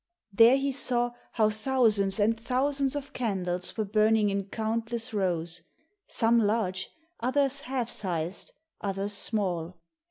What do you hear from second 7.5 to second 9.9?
half sized, others small.